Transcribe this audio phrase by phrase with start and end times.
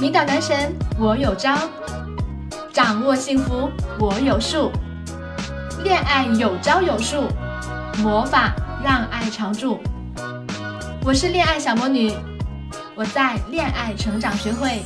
[0.00, 1.56] 迷倒男神我有招，
[2.72, 4.70] 掌握幸福我有数，
[5.82, 7.24] 恋爱有招有数，
[8.02, 8.52] 魔法
[8.84, 9.80] 让爱常驻。
[11.04, 12.12] 我是恋爱小魔女，
[12.94, 14.82] 我在恋爱成长学会。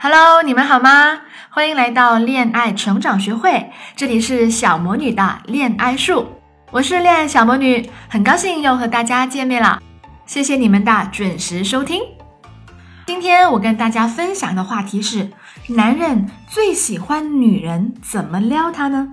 [0.00, 1.22] Hello，你们好吗？
[1.50, 6.24] 欢迎来到恋爱成长学会，这里是小魔女的恋爱树，
[6.70, 9.82] 我是恋爱小魔女，很高兴又和大家见面了，
[10.24, 12.00] 谢谢你们的准时收听。
[13.06, 15.30] 今天我跟大家分享的话题是：
[15.66, 19.08] 男人最喜欢女人怎么撩他呢？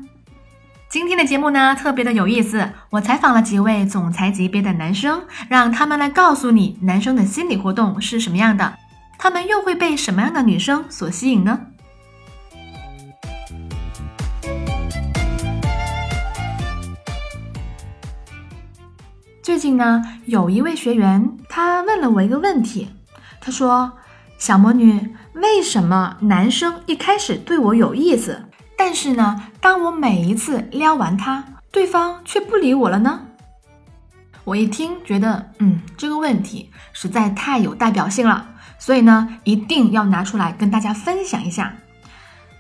[0.87, 8.75] 今天的节目呢特别的有意思，我采访了几位总裁级别的男生，让他们来告诉你男生的心理活动是什么样的。
[9.17, 11.59] 他们又会被什么样的女生所吸引呢？
[19.41, 22.89] 最近呢，有一位学员，他问了我一个问题，
[23.39, 23.93] 他说
[24.37, 33.27] ：“小魔女，为什么男生一开始对我有意思，但是呢，当我每一次撩完他，对方却不理我了呢？”
[34.43, 38.54] 我一听，觉得，嗯，这个问题实在太有代表性了。
[38.77, 41.75] 所以呢，一定要拿出来跟大家分享一下。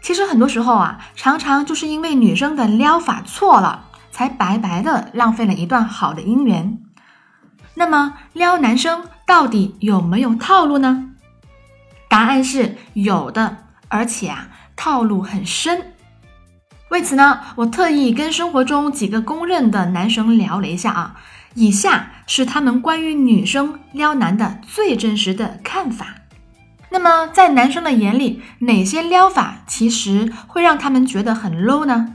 [0.01, 6.79] 其实很多时候啊，常常就是因为女生的撩法错了，才白白的浪费了一段好的姻缘。
[7.73, 11.09] 那么撩男生到底有没有套路呢？
[12.07, 15.93] 答案是有的，而且啊，套路很深。
[16.89, 21.15] 为此呢，我特意跟生活中几个公认的男生聊了一下啊。
[21.55, 26.15] 以下是他们关于女生撩男的最真实的看法。
[26.89, 32.13] 那么，在男生的眼里，哪些撩法其实会让他们觉得很 low 呢？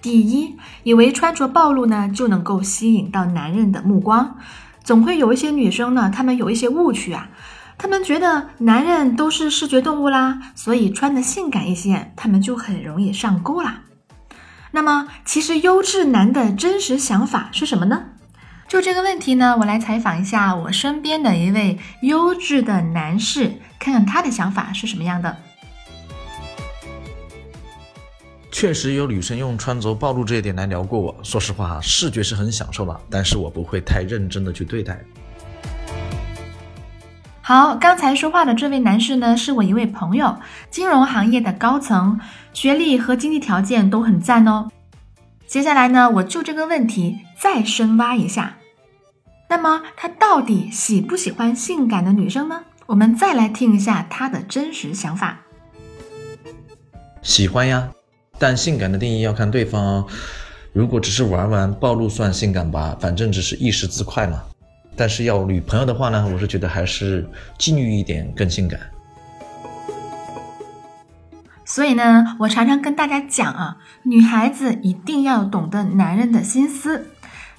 [0.00, 4.36] 第一，以为穿着暴露呢就能够吸引到男人的目光。
[4.82, 7.28] 总会有一些女生呢，她们有一些误区啊，
[7.78, 13.82] 她们觉得男人都是视觉动物啦，所以穿的性感一些，他们就很容易上钩啦。
[14.72, 18.06] 那么，其实优质男的真实想法是什么呢？
[18.72, 25.36] 就这个问题呢，我来采访一下我身边的一位优质的男士，看看他的想法是什么样的。
[28.50, 34.98] 确实有女生用穿着暴露这一点来聊过我，说实话，视觉是很享受的，但是我不会太认真的去对待。
[37.42, 40.38] 好，刚才说话的这位男士呢，是我一位朋友，
[40.70, 42.18] 金融行业的高层，
[42.54, 44.70] 学历和经济条件都很赞哦。
[45.46, 48.54] 接下来呢，我就这个问题再深挖一下。
[49.52, 52.62] 那么他到底喜不喜欢性感的女生呢？
[52.86, 55.40] 我们再来听一下他的真实想法。
[57.20, 57.90] 喜欢呀，
[58.38, 60.06] 但性感的定义要看对方哦。
[60.72, 64.42] 如果只是玩玩暴露算性感吧，反正只是一时自快嘛。
[64.96, 68.80] 但是要女朋友的话呢，我是觉得还是禁欲一点更性感。
[71.66, 77.08] 所以呢，我常常跟大家讲啊，女孩子一定要懂得男人的心思。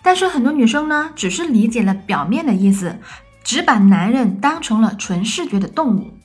[0.04, 3.00] 但是很多女生呢，只是理解了表面的意思，
[3.44, 6.20] 只把男人当成了纯视觉的动物。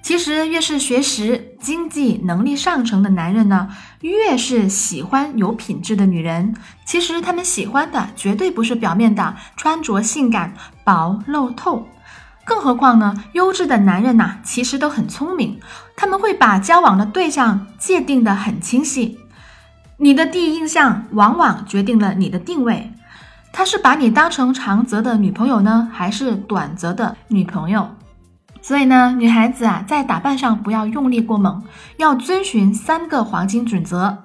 [0.00, 3.68] 其实越是学识、经济能力上乘的男人呢，
[4.02, 6.54] 越是喜欢有品质的女人。
[6.84, 10.54] 其实他们喜欢的绝对不是表面的穿着性感、
[10.84, 11.88] 薄露透。
[12.44, 15.58] 更何况呢，优质的男人呐，其实都很聪明，
[15.96, 19.18] 他们会把交往的对象界定的很清晰。
[19.96, 22.92] 你的第一印象往往决定了你的定位。
[23.56, 27.88] 他是把你当成长则的女朋友呢，还是短则的女朋友？
[28.60, 31.64] 所以呢，女孩子啊，在打扮上不要用力过猛，
[31.96, 34.18] 要遵循三个黄金准则。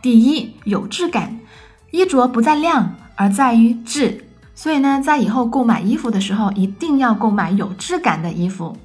[0.00, 1.40] 第一，有质感，
[1.90, 4.24] 衣着不在量，而在于质。
[4.54, 8.76] 所以呢，在以后购买衣服的时候，一定要购买有质感的衣服，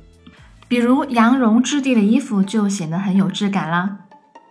[0.67, 3.97] 比如羊绒质地的衣服就显得很有质感啦。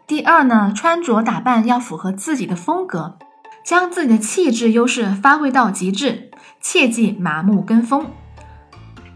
[0.07, 3.19] 第二呢，穿着打扮要符合自己的风格。
[3.65, 6.31] 将自己的气质优势发挥到极致，
[6.61, 8.07] 切忌麻木跟风。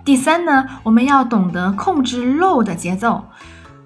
[0.05, 3.25] 第三呢，我们要懂得控制露的节奏。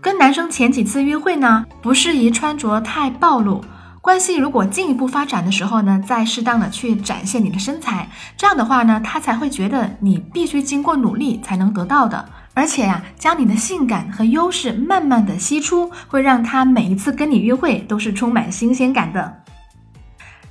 [0.00, 3.64] 跟男生前几次约会呢，不适宜穿着太暴露。
[4.00, 12.28] 关系如果进一步发展的时候呢，再适当的去展现你的身材，这样的话呢，他才会觉得你必须经过努力才能得到的。
[12.54, 19.37] 而且呀，将你的性感和优势慢慢的吸出，会让他每一次跟你约会都是充满新鲜感的。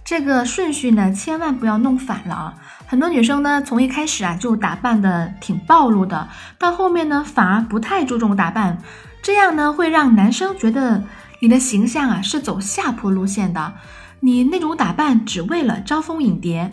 [0.07, 2.53] 这个顺序呢，千万不要弄反了啊！
[2.85, 8.77] 很多女生呢，从一开始啊就打扮的挺暴露的，到后面呢反而不太注重打扮，
[9.21, 11.03] 这样呢会让男生觉得
[11.41, 13.73] 你的形象啊是走下坡路线的，
[14.21, 16.71] 你那种打扮只为了招蜂引蝶。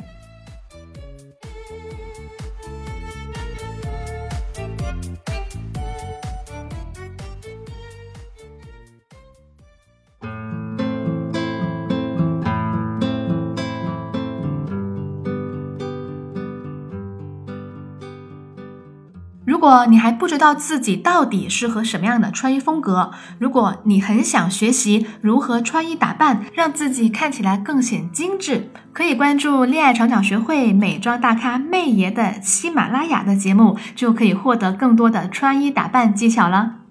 [19.65, 36.84] 如果你还不知道自己到底适合什么样的穿衣风格，如果你很想学习如何穿衣打扮，让自己看起来更显精致，可以关注恋爱成长学会美妆大咖媚爷的喜马拉雅的节目，就可以获得更多的穿衣打扮技巧了。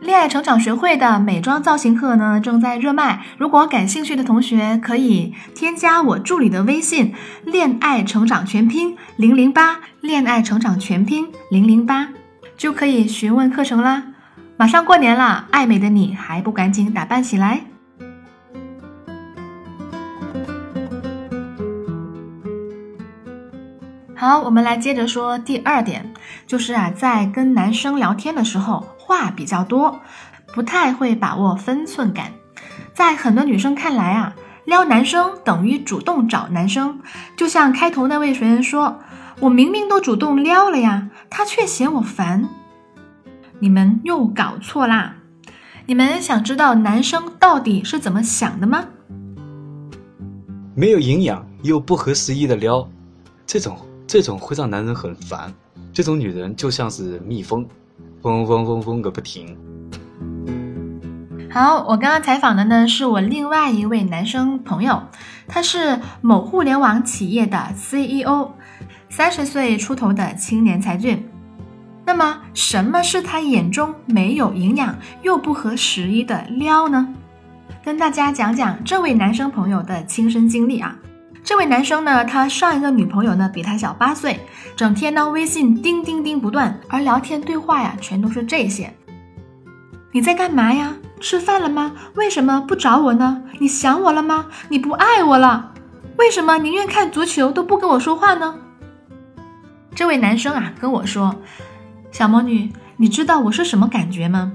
[0.00, 7.14] 恋爱成长学会的美妆造型课呢正在热卖，如果感兴趣的同学可以添加我助理的微信
[7.44, 12.08] “恋爱成长全拼零零八”，恋爱成长全拼零零八
[12.56, 14.04] 就可以询问课程啦。
[14.56, 17.60] 马上过年了，爱美的你还不赶紧打扮起来？
[24.16, 26.12] 好，我们来接着说第二点，
[26.46, 28.86] 就是啊，在跟男生聊天的时候。
[29.10, 29.98] 话比较多，
[30.54, 32.30] 不太会把握分寸感。
[32.94, 34.36] 在很多女生看来啊，
[34.66, 37.00] 撩男生等于主动找男生。
[37.36, 39.00] 就像开头那位学员说
[39.42, 42.48] ：“我明明都主动撩了呀，他却嫌我烦。”
[43.58, 45.16] 你们又搞错啦！
[45.86, 48.84] 你们想知道男生到底是怎么想的吗？
[50.76, 52.88] 没有营养又不合时宜的撩，
[53.44, 53.76] 这种
[54.06, 55.52] 这种会让男人很烦。
[55.92, 57.66] 这种女人就像是蜜蜂。
[58.22, 59.56] 嗡嗡嗡嗡个不停。
[61.50, 65.02] 好，我刚刚采访的呢是我另外一位男生朋友，
[65.48, 68.50] 他是某互联网企业的 CEO，
[69.08, 71.28] 三十岁出头的青年才俊。
[72.06, 77.14] 那么，什么是他眼中没有营养又不合时宜的撩呢？
[77.82, 80.96] 跟大家讲讲这位男生朋友的亲身经历啊。
[81.42, 84.40] 这位男生呢，他上一个女朋友呢比他小八岁，
[84.76, 88.94] 整天呢微信叮叮叮不断，而聊天对话呀全都是这些。
[90.12, 90.94] 你在干嘛呀？
[91.20, 91.92] 吃饭了吗？
[92.14, 93.42] 为什么不找我呢？
[93.58, 94.46] 你想我了吗？
[94.68, 95.72] 你不爱我了？
[96.16, 98.54] 为什么宁愿看足球都不跟我说话呢？
[99.94, 101.36] 这位男生啊跟我说，
[102.10, 104.52] 小魔女，你知道我是什么感觉吗？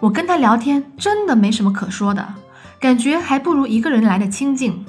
[0.00, 2.34] 我跟他聊天真的没什么可说的，
[2.80, 4.84] 感觉还不如一个人来的清静。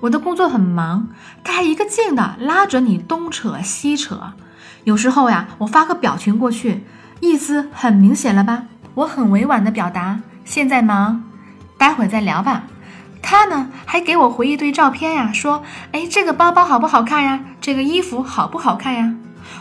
[0.00, 1.08] 我的工作很忙，
[1.42, 4.32] 他还一个劲的拉着你东扯西扯，
[4.84, 6.84] 有时候呀，我发个表情过去，
[7.20, 8.64] 意思很明显了吧？
[8.94, 11.24] 我很委婉的表达，现在忙，
[11.78, 12.64] 待会再聊吧。
[13.22, 15.62] 他呢，还给我回一堆照片呀，说，
[15.92, 17.40] 哎，这个包包好不好看呀？
[17.60, 19.14] 这个衣服好不好看呀？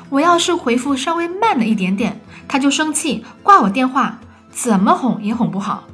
[0.10, 4.20] 我要是回复稍微慢了一点点，他就生气，挂我电话，
[4.52, 5.86] 怎么哄也哄不好。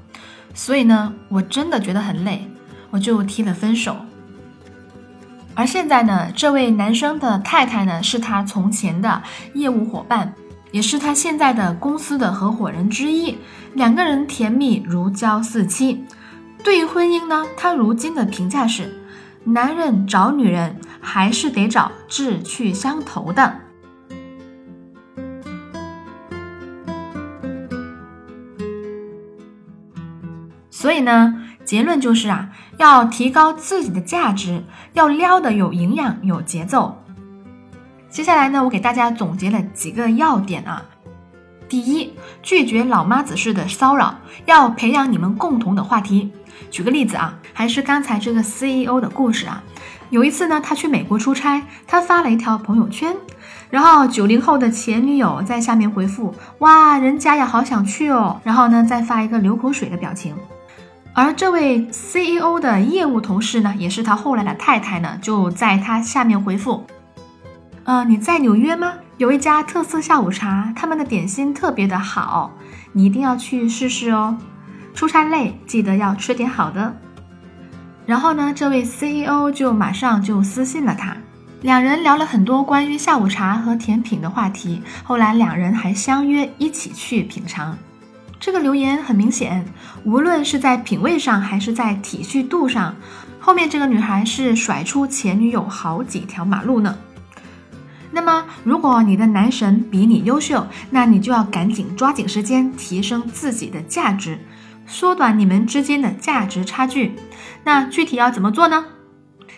[0.53, 2.51] 所以呢，我真的觉得很累，
[2.89, 3.95] 我就提了分手。
[5.53, 9.21] 而现在呢，这位男生的太太呢，是他从前的
[9.53, 10.33] 业务伙伴，
[10.71, 13.37] 也是他现在的公司的合伙人之一。
[13.73, 16.03] 两个人甜蜜如胶似漆。
[16.63, 18.91] 对于婚姻呢，他如今的评价是：
[19.43, 23.55] 男人找女人还是得找志趣相投的。
[30.69, 31.47] 所以呢。
[31.63, 34.63] 结论就是啊，要提高自己的价值，
[34.93, 36.97] 要撩的有营养、有节奏。
[38.09, 40.83] 接下来呢，我给大家总结了几个要点啊。
[41.69, 42.13] 第一，
[42.43, 44.15] 拒绝老妈子式的骚扰，
[44.45, 46.31] 要培养你们共同的话题。
[46.69, 49.63] 举个例子啊，还是刚才这个 CEO 的故事啊。
[50.09, 53.15] 有一次呢，他去美国出差，他发了一条朋友圈，
[53.69, 60.35] 然后九零后的前女友在下面回复：“哇，人家也，好想去哦。”然后呢，再发一个流口水的表情。
[61.13, 66.85] 而这位 CEO 的业务同事呢，也是他后来的太太呢，就在他下面回复
[67.83, 68.93] ：“呃，你在纽约吗？
[69.17, 72.51] 有一家特色下午茶，他们的点心特别的好，
[72.93, 74.37] 你一定要去试试哦。
[74.93, 76.95] 出差累，记得要吃点好的。”
[78.07, 81.17] 然后呢，这位 CEO 就马上就私信了他，
[81.61, 87.77] 两人聊了很多关于下午茶和甜品的话题，后来两人还相约一起去品尝。
[88.41, 89.63] 这个留言很明显，
[90.03, 92.95] 无论是在品味上还是在体恤度上，
[93.39, 96.97] 后面这个女孩是甩出前女友好几条马路呢。
[98.11, 104.39] 那么，如果你的男神比你优秀，那你就要赶紧抓紧时间提升自己的价值，
[104.87, 107.13] 缩短你们之间的价值差距。
[107.63, 108.85] 那具体要怎么做呢？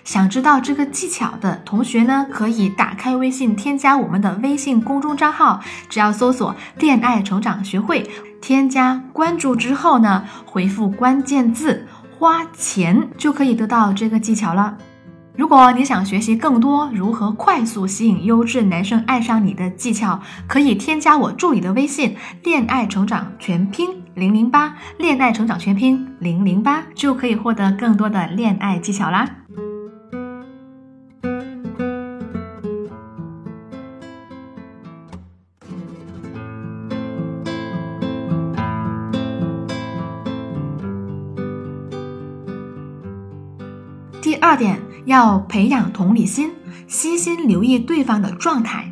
[0.03, 8.09] 想知道这个技巧的同学呢，可以打开微信，添加我们的微信公众账号，只要搜索“恋爱成长学会”，
[8.43, 11.87] 添加关注之后呢，回复关键字
[12.19, 14.77] “花钱”，就可以得到这个技巧了。
[15.33, 29.42] 如果你想学习更多如何快速吸引优质男生爱上你的技巧，可以添加我助理的微信“恋爱成长全拼零零八”，恋爱成长全拼零零八就可以获得更多的恋爱技巧啦。
[44.23, 44.79] 第二点。
[45.05, 46.51] 要培养同理心，
[46.87, 48.89] 细心留意对方的状态。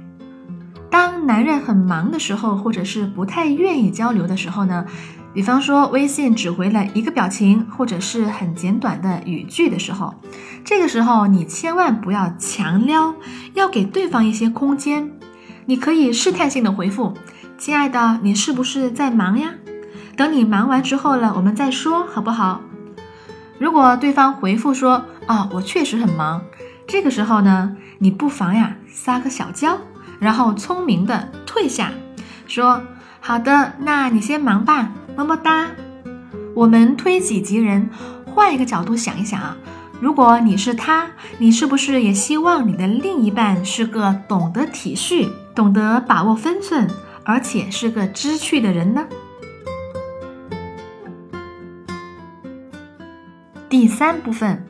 [0.90, 4.86] 当男人很忙的时候，或者是不太愿意交流的时候呢，
[5.34, 10.14] 比方说微信只回了一个表情，或者是很简短的语句的时候，
[10.66, 13.16] 这个时候你千万不要强撩，
[13.54, 15.14] 要给对方一些空间。
[15.66, 17.14] 你可以试探性的回复
[17.58, 19.54] ：“亲爱的，你是不是在忙呀？
[20.18, 22.60] 等你忙完之后了，我们再说，好不好？”
[23.62, 26.44] 如果对方回复说：“啊，我确实很忙。”
[26.88, 29.78] 这个时候呢，你不妨呀撒个小娇，
[30.20, 31.92] 然后聪明的退下，
[32.48, 32.82] 说
[33.22, 35.68] ：“好的，那你先忙吧，么么哒。”
[36.58, 37.92] 我们推己及人，
[38.26, 39.56] 换一个角度想一想啊，
[40.00, 46.90] 如果你是他，你是不是也希望你的另一半是个懂得体恤、懂得把握分寸，
[47.24, 49.06] 而且是个知趣的人呢？
[53.72, 54.68] 第三部分，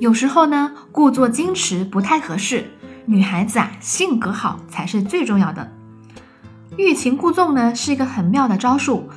[0.00, 2.70] 有时候呢，故作矜持不太合适。
[3.04, 5.72] 女孩子啊，性格好才是最重要的。
[6.76, 9.10] 欲擒故纵呢，是一个很妙的招数，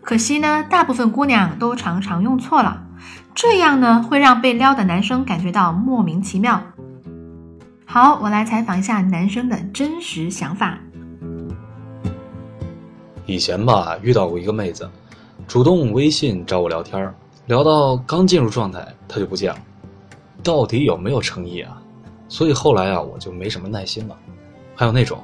[0.00, 2.86] 可惜呢，大部分姑娘都常常用错了。
[3.34, 6.62] 这样呢，会让被撩的男生感觉到莫名其妙。
[7.84, 10.78] 好，我来采访一下男生的真实想法。
[13.26, 14.90] 以前吧，遇到过一个妹子，
[15.46, 17.14] 主动微信找我聊天儿。
[17.48, 19.60] 聊到刚进入状态，他就不见了，
[20.44, 21.82] 到底有没有诚意啊？
[22.28, 24.14] 所以后来啊，我就没什么耐心了。
[24.74, 25.18] 还有那种，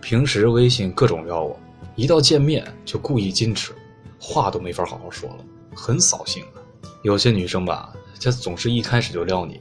[0.00, 1.56] 平时微信各种撩我，
[1.94, 3.72] 一到见面就故意矜持，
[4.18, 5.36] 话都没法好好说了，
[5.72, 6.60] 很扫兴的。
[7.02, 9.60] 有些女生吧，她总是一开始就撩你，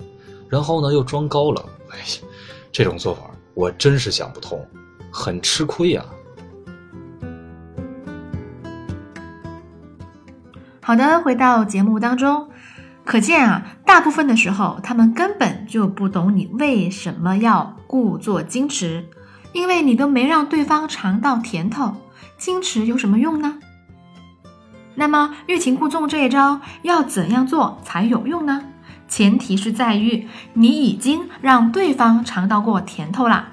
[0.49, 2.03] 然后呢又装高冷，哎呀，
[2.71, 4.59] 这种做法我真是想不通，
[5.11, 6.03] 很吃亏呀。
[10.89, 12.49] 好的，回到节目当中，
[13.05, 19.07] 可见啊，大部分的时候他们根本就不懂你为什么要故作矜持，
[19.53, 21.97] 因为你都没让对方尝到甜头，
[22.39, 23.59] 矜持有什么用呢？
[24.95, 28.63] 那么欲擒故纵这一招要怎样做才有用呢？
[29.07, 33.49] 前提是在于你已经让对方尝到过甜头了。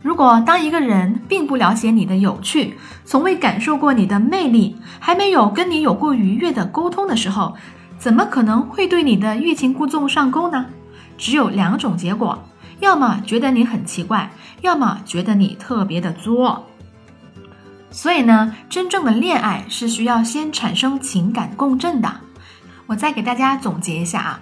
[0.00, 7.56] 如果当一个人并不了解你的有趣，从未感受过你的魅力，还没有跟你有过愉悦的沟通的时候，
[7.98, 10.66] 怎么可能会对你的欲擒故纵上钩呢？
[11.16, 12.38] 只有两种结果：
[12.78, 16.64] 要么觉得你很奇怪，要么觉得你特别的作。
[17.90, 22.20] 所以呢，真正的恋爱是需要先产生情感共振的。
[22.86, 24.40] 我再给大家总结一下啊。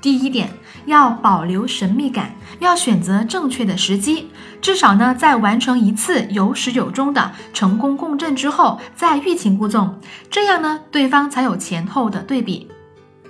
[0.00, 0.50] 第一点，
[0.86, 4.28] 要保留神秘感，要选择正确的时机，
[4.60, 9.98] 至少呢，在完成一次有始有终的成功共振之后，再欲擒故纵，
[10.30, 12.68] 这样呢，对方才有前后的对比。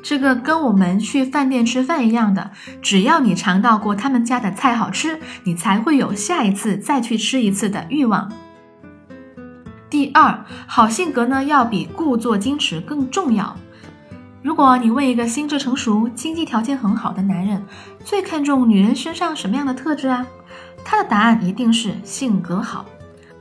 [0.00, 8.30] 这个跟我们去饭店吃饭一样的，只要你尝到过他们家的菜好吃，你才会有下一次再去吃一次的欲望。
[9.90, 13.56] 第二，好性格呢，要比故作矜持更重要。
[14.40, 17.62] 如果你问一个心智成熟、经济条件很好的男人，
[18.04, 20.26] 最看重女人身上什么样的特质啊？
[20.84, 22.84] 他的答案一定是性格好。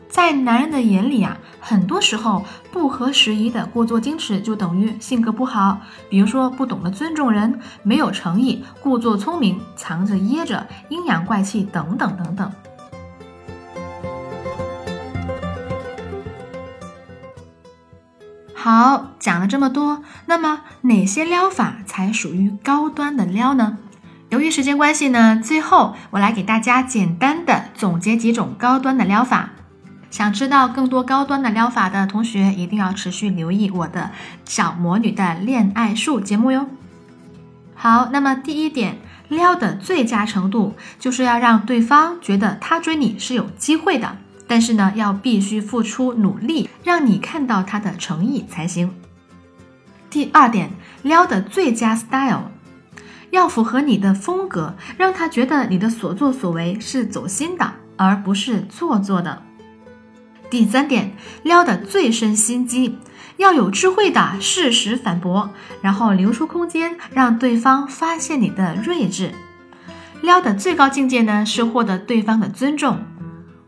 [0.09, 5.77] 在男人的眼里啊，很多时候不合时宜的故作矜持就等于性格不好。
[6.09, 12.51] 比如说不懂得尊重人、没有诚意、故作聪明、藏着掖着、阴阳怪气等等等等。
[18.69, 23.77] 好，讲了这么多，那么哪些撩法才属于高端的撩呢？
[24.27, 29.51] 由于时间关系呢，最后我来给大家简单的总结几种高端的撩法。
[30.11, 34.11] 想知道更多高端的撩法的同学，一定要持续留意我的
[34.43, 36.67] 小魔女的恋爱术节目哟。
[37.73, 38.97] 好，那么第一点，
[39.29, 44.17] 撩的最佳程度就是要让对方觉得他追你是有机会的。
[44.47, 48.95] 但是呢，要必须付出努力，让你看到他的诚意才行。
[50.09, 52.43] 第二点，撩的最佳 style，
[53.31, 59.43] 要符合你的风格，让他觉得你的所作所为是走心的，而不是做作的。
[60.49, 61.11] 第三点，
[61.43, 62.97] 撩的最深心机，
[63.35, 65.49] 要有智慧的适时反驳，
[65.81, 69.33] 然后留出空间让对方发现你的睿智。
[70.21, 73.01] 撩的最高境界呢，是获得对方的尊重。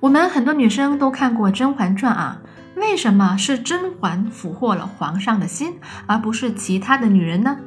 [0.02, 2.42] 我们很多女生都看过《甄嬛传》啊，
[2.78, 5.74] 为什么是甄嬛俘获了皇上的心，
[6.06, 7.58] 而不是其他的女人呢？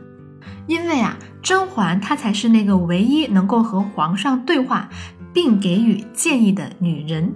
[0.66, 4.88] 因为啊，甄嬛她才是那个唯一能够和皇上对话，
[5.34, 7.34] 并给予建议的女人。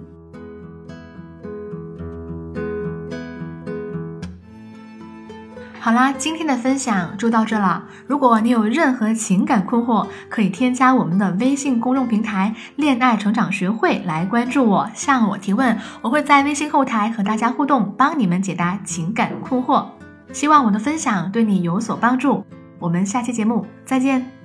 [5.79, 7.83] 好啦，今天的分享就到这了。
[8.07, 19.85] 如果你有任何情感困惑，可以添加我们的微信公众平台“恋爱成长学会”来关注我，向我提问，我会在微信后台和大家互动，帮你们解答情感困惑。
[20.33, 22.43] 希望我的分享对你有所帮助。
[22.79, 24.36] 我们下期节目再见。